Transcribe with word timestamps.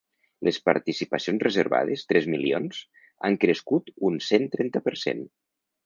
Les 0.47 0.57
participacions 0.69 1.43
reservades, 1.47 2.05
tres 2.13 2.27
milions, 2.37 2.81
han 3.29 3.39
crescut 3.47 3.97
un 4.11 4.21
cent 4.33 4.53
trenta 4.57 4.87
per 4.89 4.99
cent. 5.07 5.27